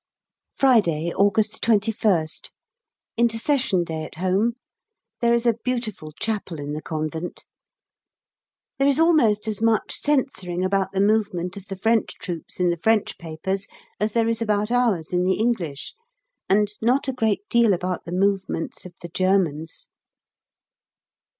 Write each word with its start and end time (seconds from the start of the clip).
Friday, 0.55 1.13
August 1.13 1.61
21st. 1.61 2.49
Intercession 3.17 3.83
Day 3.83 4.03
at 4.03 4.15
home. 4.15 4.55
There 5.19 5.31
is 5.31 5.45
a 5.45 5.53
beautiful 5.63 6.11
chapel 6.13 6.57
in 6.59 6.71
the 6.71 6.81
Convent. 6.81 7.45
There 8.79 8.87
is 8.87 8.99
almost 8.99 9.47
as 9.47 9.61
much 9.61 9.93
censoring 9.95 10.65
about 10.65 10.91
the 10.91 11.01
movement 11.01 11.55
of 11.55 11.67
the 11.67 11.75
French 11.75 12.15
troops 12.15 12.59
in 12.59 12.71
the 12.71 12.77
French 12.77 13.19
papers 13.19 13.67
as 13.99 14.13
there 14.13 14.27
is 14.27 14.41
about 14.41 14.71
ours 14.71 15.13
in 15.13 15.23
the 15.23 15.35
English, 15.35 15.93
and 16.49 16.71
not 16.81 17.07
a 17.07 17.13
great 17.13 17.47
deal 17.47 17.71
about 17.71 18.03
the 18.05 18.11
movements 18.11 18.87
of 18.87 18.95
the 19.03 19.09
Germans. 19.09 19.87